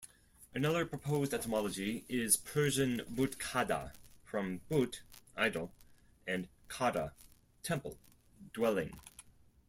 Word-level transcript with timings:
Another 0.55 0.83
proposed 0.83 1.31
etymology 1.31 2.05
is 2.09 2.35
Persian 2.35 3.01
"butkada", 3.01 3.91
from 4.23 4.61
"but", 4.67 5.01
"idol" 5.37 5.73
and 6.25 6.47
"kada", 6.67 7.13
"temple, 7.61 7.99
dwelling. 8.51 8.99